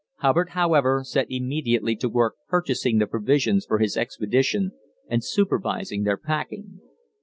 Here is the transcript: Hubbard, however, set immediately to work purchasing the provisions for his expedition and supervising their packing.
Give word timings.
Hubbard, 0.15 0.49
however, 0.53 1.03
set 1.03 1.27
immediately 1.29 1.95
to 1.97 2.09
work 2.09 2.33
purchasing 2.47 2.97
the 2.97 3.05
provisions 3.05 3.67
for 3.67 3.77
his 3.77 3.95
expedition 3.95 4.71
and 5.07 5.23
supervising 5.23 6.05
their 6.05 6.17
packing. 6.17 6.79